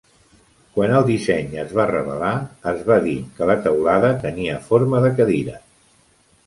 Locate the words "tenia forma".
4.29-5.05